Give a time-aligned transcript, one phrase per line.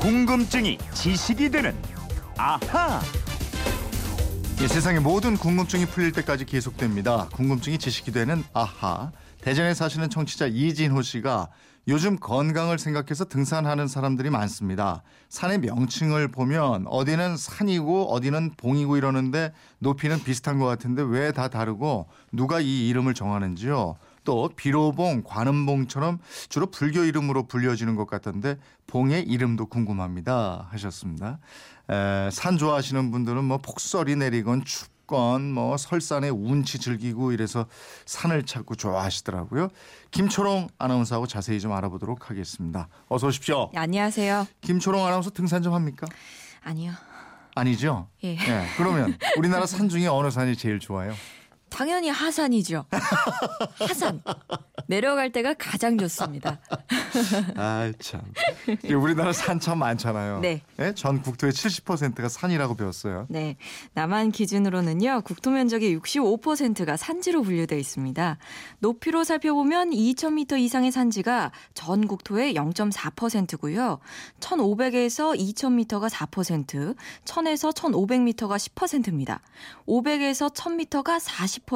[0.00, 1.74] 궁금증이 지식이 되는
[2.36, 3.00] 아하.
[4.60, 7.28] 예, 세상의 모든 궁금증이 풀릴 때까지 계속됩니다.
[7.32, 9.10] 궁금증이 지식이 되는 아하.
[9.40, 11.48] 대전에 사시는 청취자 이진호 씨가
[11.88, 15.02] 요즘 건강을 생각해서 등산하는 사람들이 많습니다.
[15.30, 22.06] 산의 명칭을 보면 어디는 산이고 어디는 봉이고 이러는데 높이는 비슷한 것 같은데 왜 다 다르고
[22.32, 23.96] 누가 이 이름을 정하는지요?
[24.28, 26.18] 또 비로봉, 관음봉처럼
[26.50, 31.38] 주로 불교 이름으로 불려지는 것 같던데 봉의 이름도 궁금합니다 하셨습니다.
[31.88, 37.64] 에, 산 좋아하시는 분들은 뭐 폭설이 내리건 춥건 뭐 설산에 운치 즐기고 이래서
[38.04, 39.70] 산을 찾고 좋아하시더라고요.
[40.10, 42.88] 김초롱 아나운서하고 자세히 좀 알아보도록 하겠습니다.
[43.08, 43.70] 어서 오십시오.
[43.72, 44.46] 네, 안녕하세요.
[44.60, 46.06] 김초롱 아나운서 등산 좀 합니까?
[46.62, 46.92] 아니요.
[47.54, 48.08] 아니죠?
[48.24, 48.36] 예.
[48.36, 51.14] 예, 그러면 우리나라 산 중에 어느 산이 제일 좋아요?
[51.78, 52.86] 당연히 하산이죠.
[53.78, 54.20] 하산.
[54.88, 56.58] 내려갈 때가 가장 좋습니다.
[57.54, 58.20] 아 참.
[58.82, 60.40] 예, 우리나라 산 참 많잖아요.
[60.40, 60.62] 네.
[60.80, 60.92] 예?
[60.94, 63.26] 전 국토의 70%가 산이라고 배웠어요.
[63.28, 63.56] 네.
[63.94, 68.38] 남한 기준으로는요, 국토 면적의 65%가 산지로 분류되어 있습니다.
[68.80, 74.00] 높이로 살펴보면 2,000m 이상의 산지가 전 국토의 0.4%고요.
[74.40, 79.40] 1,500에서 2,000m가 4%, 1,000에서 1,500m가 10%입니다.
[79.86, 81.67] 500에서 1,000m가 40%,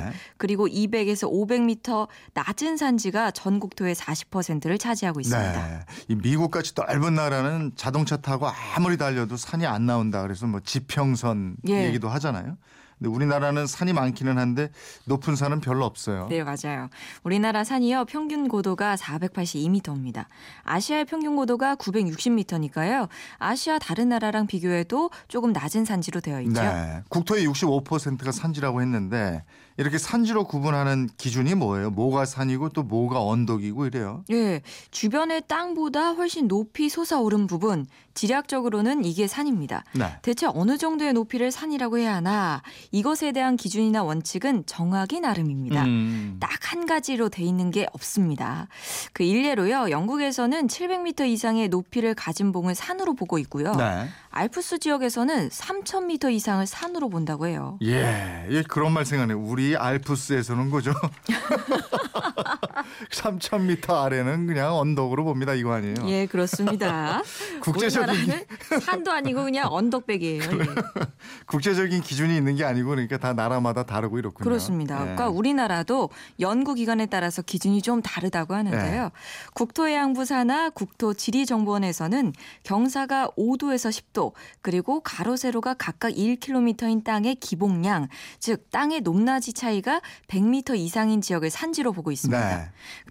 [0.00, 0.12] 네.
[0.36, 5.68] 그리고 200에서 500m 낮은 산지가 전 국토의 40%를 차지하고 있습니다.
[5.68, 5.80] 네.
[6.08, 10.22] 이 미국같이 넓은 나라는 자동차 타고 아무리 달려도 산이 안 나온다.
[10.22, 11.86] 그래서 뭐 지평선 예.
[11.86, 12.56] 얘기도 하잖아요.
[13.00, 14.70] 근데 우리나라는 산이 많기는 한데
[15.06, 16.26] 높은 산은 별로 없어요.
[16.28, 16.90] 네, 맞아요.
[17.24, 20.26] 우리나라 산이요, 평균 고도가 482m입니다.
[20.64, 23.08] 아시아의 평균 고도가 960m니까요.
[23.38, 26.60] 아시아 다른 나라랑 비교해도 조금 낮은 산지로 되어 있죠.
[26.60, 27.02] 네.
[27.08, 29.42] 국토의 65%가 산지라고 했는데
[29.78, 31.88] 이렇게 산지로 구분하는 기준이 뭐예요?
[31.88, 34.24] 뭐가 산이고 또 뭐가 언덕이고 이래요.
[34.30, 39.84] 예, 주변의 땅보다 훨씬 높이 솟아오른 부분, 지략적으로는 이게 산입니다.
[39.94, 40.18] 네.
[40.20, 42.62] 대체 어느 정도의 높이를 산이라고 해야 하나?
[42.92, 45.84] 이것에 대한 기준이나 원칙은 정하기 나름입니다.
[45.84, 46.36] 음.
[46.40, 48.68] 딱한 가지로 돼 있는 게 없습니다.
[49.12, 53.74] 그 일례로요, 영국에서는 700m 이상의 높이를 가진 봉을 산으로 보고 있고요.
[53.76, 54.08] 네.
[54.30, 57.78] 알프스 지역에서는 3,000m 이상을 산으로 본다고 해요.
[57.82, 59.40] 예, 예, 그런 말 생각나요.
[59.40, 60.92] 우리 알프스에서는 그죠?
[63.10, 65.54] 3,000m 아래는 그냥 언덕으로 봅니다.
[65.54, 65.94] 이거 아니에요?
[66.06, 67.22] 예, 그렇습니다.
[67.60, 68.46] 국제적인
[68.82, 70.42] 산도 아니고 그냥 언덕백이에요.
[70.42, 70.48] 예.
[71.46, 74.44] 국제적인 기준이 있는 게 아니고 그러니까 다 나라마다 다르고 이렇군요.
[74.44, 74.96] 그렇습니다.
[74.96, 75.00] 예.
[75.00, 76.10] 그러니까 우리나라도
[76.40, 79.02] 연구 기관에 따라서 기준이 좀 다르다고 하는데요.
[79.04, 79.10] 네.
[79.54, 82.32] 국토해양부사나 국토지리정보원에서는
[82.64, 84.32] 경사가 5도에서 10도,
[84.62, 91.92] 그리고 가로 세로가 각각 1km인 땅의 기봉량, 즉 땅의 높낮이 차이가 100m 이상인 지역을 산지로
[91.92, 92.48] 보고 있습니다.
[92.48, 92.49] 네.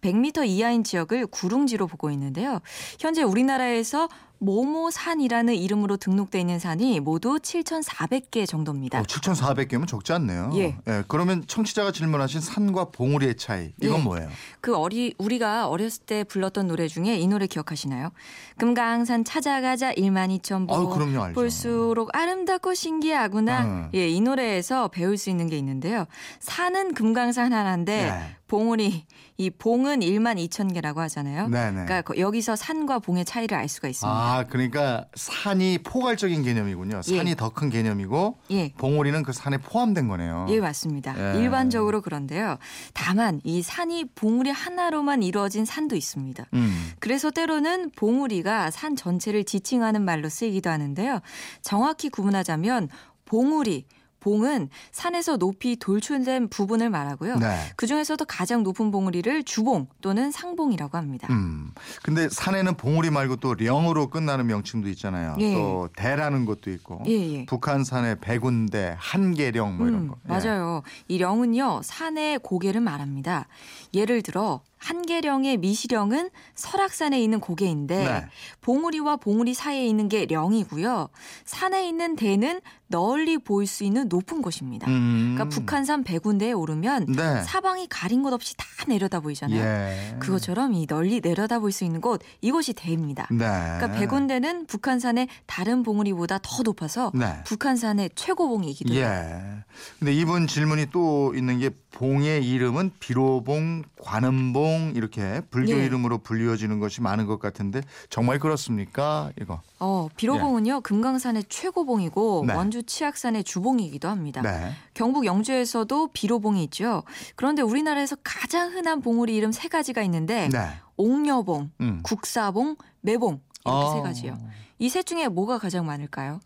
[0.00, 2.60] 100m 이하인 지역을 구릉지로 보고 있는데요.
[2.98, 4.08] 현재 우리나라에서
[4.40, 9.00] 모모산이라는 이름으로 등록돼 있는 산이 모두 7,400개 정도입니다.
[9.00, 10.50] 어, 7,400개면 적지 않네요.
[10.56, 10.76] 예.
[11.08, 14.02] 그러면 청취자가 질문하신 산과 봉우리의 차이 이건 예.
[14.04, 14.28] 뭐예요?
[14.60, 18.10] 그 어리 우리가 어렸을 때 불렀던 노래 중에 이 노래 기억하시나요?
[18.58, 21.34] 금강산 찾아가자 1만 2천 아유, 보 그럼요, 알죠.
[21.34, 23.64] 볼수록 아름답고 신기하구나.
[23.64, 23.88] 음.
[23.94, 26.06] 예, 이 노래에서 배울 수 있는 게 있는데요.
[26.40, 28.36] 산은 금강산 하나인데 네.
[28.48, 29.04] 봉우리
[29.36, 31.48] 이 봉은 1만 2천 개라고 하잖아요.
[31.48, 31.70] 네네.
[31.84, 34.08] 그러니까 거- 여기서 산과 봉의 차이를 알 수가 있습니다.
[34.10, 37.02] 아, 그러니까 산이 포괄적인 개념이군요.
[37.02, 37.34] 산이 예.
[37.34, 38.72] 더큰 개념이고 예.
[38.76, 40.46] 봉우리는 그 산에 포함된 거네요.
[40.50, 41.14] 예, 맞습니다.
[41.36, 41.40] 예.
[41.40, 42.58] 일반적으로 그런데요.
[42.94, 46.46] 다만 이 산이 봉우리 하나로만 이루어진 산도 있습니다.
[46.54, 46.92] 음.
[46.98, 51.20] 그래서 때로는 봉우리가 산 전체를 지칭하는 말로 쓰이기도 하는데요.
[51.62, 52.88] 정확히 구분하자면
[53.24, 53.84] 봉우리,
[54.20, 57.36] 봉은 산에서 높이 돌출된 부분을 말하고요.
[57.36, 57.56] 네.
[57.76, 61.28] 그 중에서도 가장 높은 봉우리를 주봉 또는 상봉이라고 합니다.
[61.30, 61.72] 음.
[62.02, 65.36] 근데 산에는 봉우리 말고 또 령으로 끝나는 명칭도 있잖아요.
[65.40, 65.54] 예.
[65.54, 67.02] 또 대라는 것도 있고.
[67.06, 67.46] 예, 예.
[67.46, 70.16] 북한산의 백운대, 한계령 뭐 이런 음, 거.
[70.24, 70.28] 예.
[70.28, 70.82] 맞아요.
[71.06, 73.46] 이 령은요, 산의 고개를 말합니다.
[73.94, 78.26] 예를 들어, 한계령의 미시령은 설악산에 있는 고개인데 네.
[78.60, 81.08] 봉우리와 봉우리 사이에 있는 게 령이고요.
[81.44, 84.88] 산에 있는 대는 널리 보일 수 있는 높은 곳입니다.
[84.90, 85.34] 음.
[85.34, 87.42] 그러니까 북한산 백운대에 오르면 네.
[87.42, 89.60] 사방이 가린 곳 없이 다 내려다 보이잖아요.
[89.60, 90.16] 예.
[90.18, 93.28] 그것처럼 이 널리 내려다 볼 수 있는 곳 이곳이 대입니다.
[93.30, 93.36] 네.
[93.38, 97.42] 그러니까 백운대는 북한산의 다른 봉우리보다 더 높아서 네.
[97.44, 99.04] 북한산의 최고봉이기도 해요.
[99.04, 99.64] 예.
[99.98, 105.84] 근데 이분 질문이 또 있는 게 봉의 이름은 비로봉, 관음봉 이렇게 불교 예.
[105.84, 109.32] 이름으로 불리워지는 것이 많은 것 같은데 정말 그렇습니까?
[109.40, 109.60] 이거.
[109.80, 112.54] 어, 비로봉은요 금강산의 최고봉이고 네.
[112.54, 114.42] 원주 치악산의 주봉이기도 합니다.
[114.42, 114.70] 네.
[114.94, 117.02] 경북 영주에서도 비로봉이 있죠.
[117.34, 120.68] 그런데 우리나라에서 가장 흔한 봉우리 이름 세 가지가 있는데 네.
[120.96, 122.00] 옥녀봉, 음.
[122.04, 123.92] 국사봉, 매봉 이렇게 아.
[123.92, 124.38] 세 가지요.
[124.78, 126.38] 이 셋 중에 뭐가 가장 많을까요?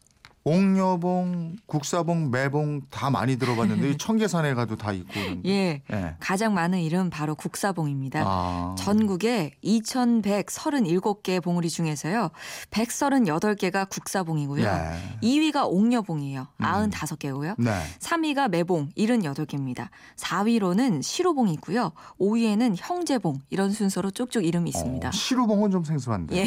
[0.44, 5.12] 옥녀봉, 국사봉, 매봉 다 많이 들어봤는데 이 청계산에 가도 다 있고.
[5.46, 5.82] 예.
[5.92, 6.16] 예.
[6.18, 8.24] 가장 많은 이름 바로 국사봉입니다.
[8.26, 8.74] 아.
[8.76, 12.30] 전국에 2,137개 봉우리 중에서요.
[12.70, 14.64] 138개가 국사봉이고요.
[14.64, 15.18] 예.
[15.22, 16.48] 2위가 옥녀봉이에요.
[16.60, 16.64] 음.
[16.90, 17.54] 95개고요.
[17.58, 17.70] 네.
[18.00, 19.88] 3위가 매봉 78개입니다.
[20.16, 21.92] 4위로는 시로봉이 있고요.
[22.20, 25.08] 5위에는 형제봉 이런 순서로 쭉쭉 이름이 있습니다.
[25.08, 26.36] 어, 시루봉은 좀 생소한데.
[26.36, 26.46] 예.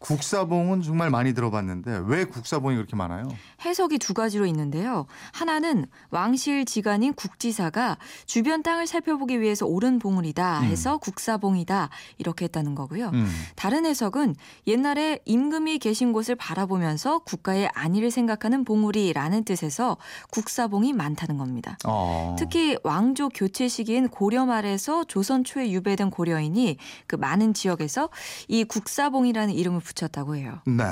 [0.00, 3.19] 국사봉은 정말 많이 들어봤는데 왜 국사봉이 그렇게 많아요?
[3.64, 5.06] 해석이 두 가지로 있는데요.
[5.32, 13.10] 하나는 왕실 지간인 국지사가 주변 땅을 살펴보기 위해서 옳은 봉우리다 해서 국사봉이다 이렇게 했다는 거고요.
[13.12, 13.28] 음.
[13.56, 14.34] 다른 해석은
[14.66, 19.96] 옛날에 임금이 계신 곳을 바라보면서 국가의 안위를 생각하는 봉우리라는 뜻에서
[20.30, 21.76] 국사봉이 많다는 겁니다.
[21.86, 22.36] 어.
[22.38, 26.76] 특히 왕조 교체 시기인 고려 말에서 조선 초에 유배된 고려인이
[27.06, 28.08] 그 많은 지역에서
[28.48, 30.60] 이 국사봉이라는 이름을 붙였다고 해요.
[30.66, 30.84] 네.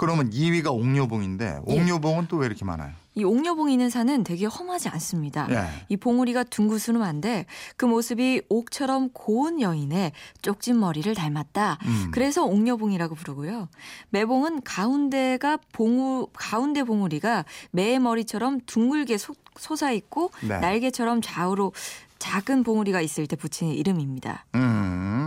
[0.00, 1.72] 그러면 2위가 옥녀봉인데 예.
[1.74, 2.90] 옥녀봉은 또왜 이렇게 많아요?
[3.14, 5.46] 이 옥녀봉이 있는 산은 되게 험하지 않습니다.
[5.50, 5.66] 예.
[5.90, 7.44] 이 봉우리가 둥그스름한데
[7.76, 11.76] 그 모습이 옥처럼 고운 여인의 쪽진 머리를 닮았다.
[11.84, 12.10] 음.
[12.12, 13.68] 그래서 옥녀봉이라고 부르고요.
[14.08, 20.58] 매봉은 가운데가 봉우 가운데 봉우리가 매의 머리처럼 둥글게 솟- 솟아 있고 네.
[20.60, 21.74] 날개처럼 좌우로
[22.18, 24.46] 작은 봉우리가 있을 때 붙이는 이름입니다.
[24.54, 25.19] 음.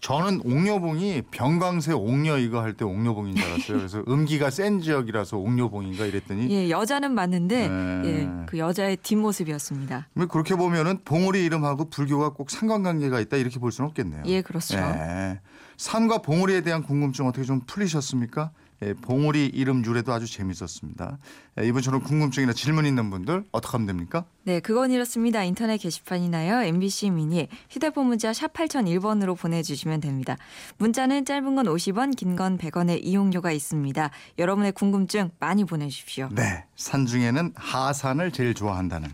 [0.00, 3.76] 저는 옥녀봉이 병강세 옥녀 이거 할 때 옥녀봉인 줄 알았어요.
[3.78, 8.02] 그래서 음기가 센 지역이라서 옥녀봉인가 이랬더니 예, 여자는 맞는데 네.
[8.04, 10.08] 예, 그 여자의 뒷모습이었습니다.
[10.12, 14.22] 뭐 그렇게 보면은 봉우리 이름하고 불교가 꼭 상관관계가 있다 이렇게 볼 수는 없겠네요.
[14.26, 14.76] 예, 그렇죠.
[14.76, 15.40] 예.
[15.78, 18.50] 산과 봉우리에 대한 궁금증 어떻게 좀 풀리셨습니까?
[18.82, 21.18] 예, 봉우리 이름 유래도 아주 재밌었습니다.
[21.60, 24.26] 예, 이번처럼 궁금증이나 질문 있는 분들 어떻게 하면 됩니까?
[24.44, 25.42] 네, 그건 이렇습니다.
[25.44, 26.62] 인터넷 게시판이나요.
[26.62, 30.36] MBC 미니 휴대폰 문자 샵 8001번으로 보내주시면 됩니다.
[30.78, 34.10] 문자는 짧은 건 50원, 긴 건 100원의 이용료가 있습니다.
[34.38, 36.28] 여러분의 궁금증 많이 보내주십시오.
[36.32, 39.08] 네, 산 중에는 하산을 제일 좋아한다는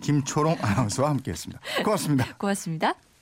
[0.00, 1.60] 김초롱 아나운서와 함께했습니다.
[1.84, 2.36] 고맙습니다.
[2.36, 3.07] 고맙습니다.